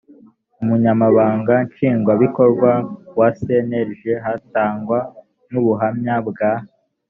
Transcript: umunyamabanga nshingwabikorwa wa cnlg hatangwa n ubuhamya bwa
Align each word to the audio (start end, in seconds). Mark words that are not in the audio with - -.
umunyamabanga 0.61 1.53
nshingwabikorwa 1.69 2.71
wa 3.19 3.29
cnlg 3.39 4.01
hatangwa 4.25 4.99
n 5.51 5.53
ubuhamya 5.61 6.15
bwa 6.27 6.51